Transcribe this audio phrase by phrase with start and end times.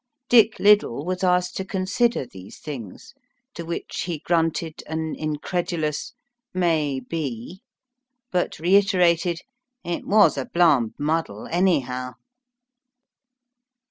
[0.29, 3.13] Dick Liddil was asked to consider these things,
[3.53, 6.15] to which he grunted an incredulous
[6.55, 7.61] ^' Maybe,"
[8.31, 9.41] but reiterated
[9.93, 12.13] —"It was a blarmed muddle, anyhow."